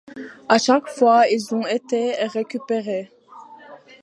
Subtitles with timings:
[0.49, 3.11] À chaque fois ils ont été récupérés.